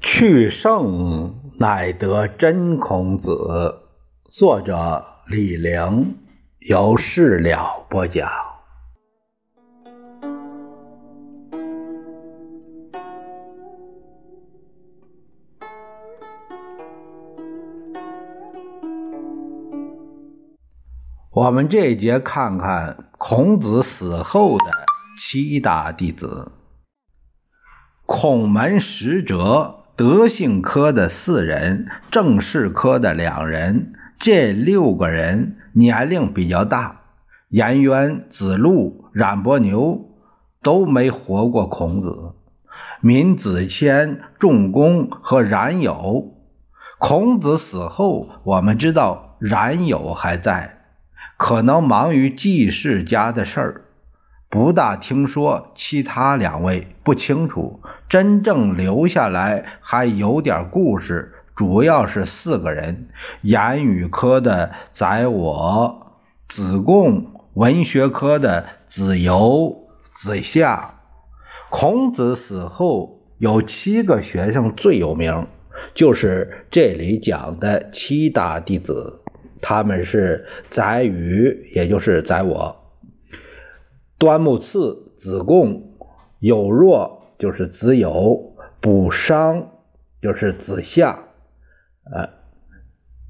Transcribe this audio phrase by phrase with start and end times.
[0.00, 3.80] 去圣乃得真孔子。
[4.28, 6.16] 作者李陵，
[6.60, 8.51] 由事了播讲。
[21.34, 24.64] 我们这一节看看孔子死后的
[25.18, 26.52] 七大弟子：
[28.04, 29.78] 孔门十哲。
[29.94, 37.02] 德性科的四人，政事科的两人，这六个人年龄比较大。
[37.48, 40.10] 颜渊、子路、冉伯牛
[40.62, 42.32] 都没活过孔子。
[43.02, 46.34] 闵子骞、仲弓和冉有，
[46.98, 50.81] 孔子死后，我们知道冉有还在，
[51.42, 53.84] 可能忙于季氏家的事儿。
[54.48, 63.08] 不大听说其他两位不清楚，真正留下来还有点故事，主要是四个人：
[63.40, 66.12] 言语科的宰我、
[66.48, 70.94] 子贡，文学科的子游、子夏。
[71.70, 75.48] 孔子死后，有七个学生最有名，
[75.92, 79.21] 就是这里讲的七大弟子，
[79.62, 82.76] 他们是宰予，也就是宰我。
[84.18, 85.94] 端木赐、子贡、
[86.40, 89.70] 有若就是子友，卜商
[90.20, 91.24] 就是子夏，
[92.12, 92.28] 呃，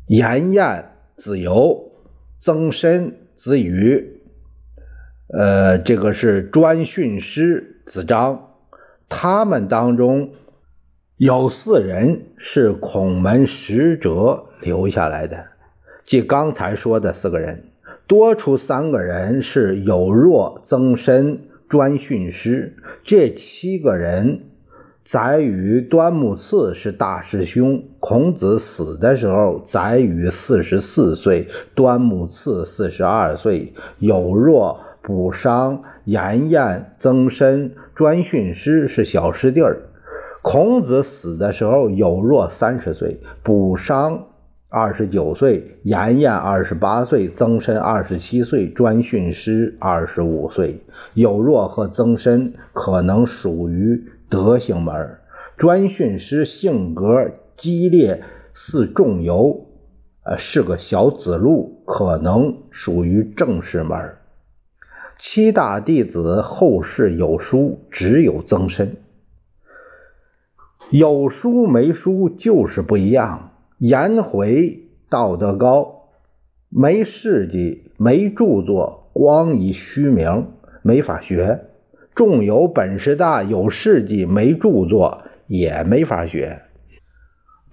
[0.06, 1.92] 颜彦、子游，
[2.40, 4.22] 曾参、子羽，
[5.28, 8.48] 呃，这个是专训师子张。
[9.08, 10.32] 他们当中
[11.16, 15.46] 有四人是孔门十哲留下来的，
[16.04, 17.64] 即刚才说的四个人。
[18.08, 24.42] 多出三个人是有若、曾参、专训师，这七个人，
[25.04, 27.84] 宰予、端木赐是大师兄。
[28.00, 39.80] 孔子死的时候，宰予四十四岁，端木赐四十二岁，有若、卜商、颜彦、曾参、专训师是小师弟儿。
[40.42, 44.26] 孔子死的时候，有若三十岁，卜商。
[44.74, 50.82] 二十九岁，颜彦二十八岁，曾参二十七岁，专训师二十五岁。
[51.12, 55.18] 有若和曾参可能属于德行门，
[55.58, 58.22] 专训师性格激烈，
[58.54, 59.66] 似仲由，
[60.24, 64.14] 呃，是个小子路，可能属于正式门。
[65.18, 68.96] 七大弟子后世有书，只有曾参
[70.88, 73.50] 有书没书就是不一样。
[73.82, 76.04] 颜回道德高，
[76.68, 80.46] 没事迹，没著作，光以虚名，
[80.82, 81.64] 没法学。
[82.14, 86.62] 仲由本事大，有事迹，没著作，也没法学。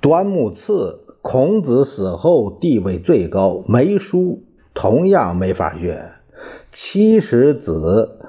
[0.02, 4.42] 端木赐，孔子死后地位最高，没书，
[4.74, 6.06] 同样没法学。
[6.72, 8.18] 七十子，《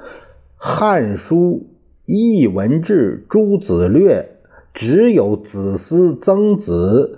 [0.58, 1.36] 汉书》
[2.04, 4.28] 《艺文志》《诸子略》，
[4.74, 7.16] 只有子思、曾子。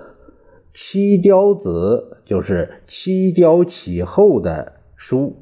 [0.75, 5.37] 七雕子就是七雕起后的书，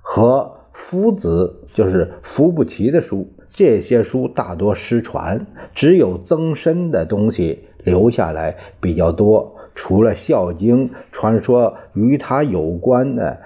[0.00, 3.32] 和夫子就是扶不齐的书。
[3.52, 9.56] 这些书大多失传，只有曾参的东西留下来比较多。
[9.74, 13.42] 除了《孝经》，传说与他有关的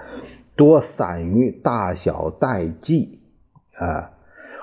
[0.55, 3.19] 多散于大小代记
[3.73, 4.11] 啊。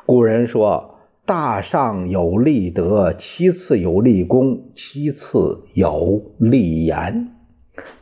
[0.07, 0.92] 古人说。
[1.33, 7.31] 大上有立德，其次有立功，其次有立言。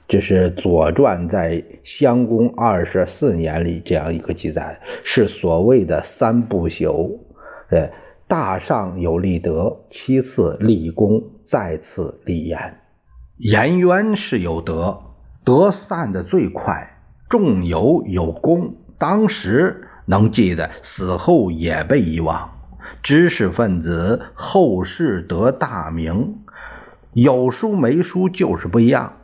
[0.09, 7.21] 这是《左传》在襄公二十四年里这样一个记载，是所谓的三不朽。
[7.71, 7.89] 呃，
[8.27, 12.59] 大上有立德，其次立功，再次立言。
[13.37, 14.99] 颜渊是有德，
[15.45, 16.75] 德散的最快；
[17.29, 22.57] 仲由有功，当时能记得，死后也被遗忘。
[23.03, 26.37] 知识分子后世得大名，
[27.15, 29.15] 有书没书就是不一样。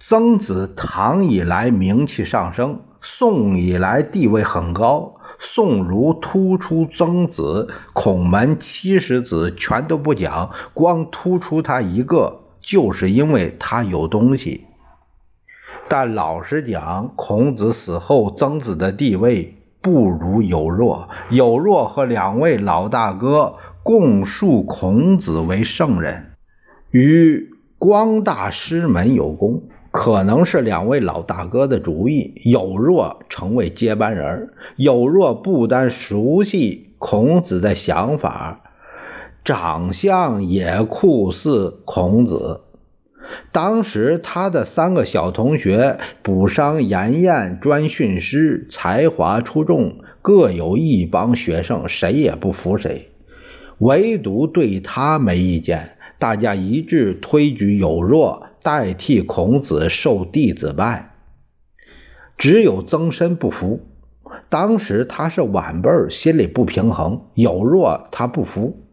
[0.00, 5.14] 曾子唐以来名气上升，宋以来地位很高。
[5.38, 14.64] 宋儒突出曾子，孔门七十子全都不讲，光突出他一个，就是因为他有东西。
[15.88, 19.57] 但老实讲，孔子死后，曾子的地位。
[19.90, 26.32] 不如有若，有若和两位老大哥共述孔子为圣人，
[26.90, 27.48] 与
[27.78, 32.34] 光大师门有功，可能是两位老大哥的主意。
[32.44, 38.60] 有若成为接班人，有若不单熟悉孔子的想法，
[39.42, 42.60] 长相也酷似孔子。
[43.52, 53.08] 当时他的三个小同学补商、颜彦、专训师才华出众，各有一帮学生，谁也不服谁，
[53.78, 55.96] 唯独对他没意见。
[56.18, 61.12] 大家一致推举有若代替孔子受弟子拜，
[62.36, 63.86] 只有曾参不服。
[64.48, 67.22] 当时他是晚辈，心里不平衡。
[67.34, 68.84] 有若他不服，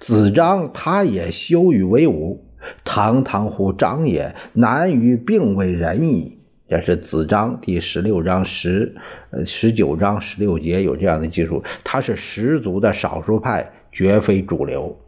[0.00, 2.47] 子张他也羞于为伍。
[2.84, 6.38] 堂堂乎张也，难于并为仁矣。
[6.68, 8.94] 这是子张第十六章十
[9.30, 11.64] 呃十九章十六节有这样的记述。
[11.82, 14.98] 他是十足的少数派，绝非主流。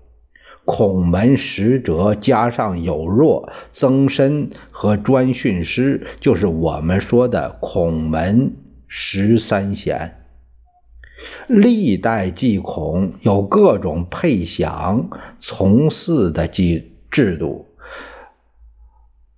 [0.65, 8.55] 孔门十哲加上有若、曾参和专训师，就是我们说的孔门
[8.87, 10.17] 十三贤。
[11.47, 15.11] 历代祭孔有各种配享
[15.41, 17.67] 从祀的祭制度，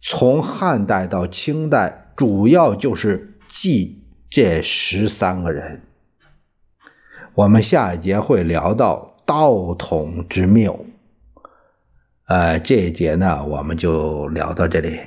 [0.03, 5.83] 从汉代到清代，主要就是记这十三个人。
[7.35, 10.85] 我们下一节会聊到道统之谬。
[12.27, 15.01] 呃，这一节呢，我们就聊到这里。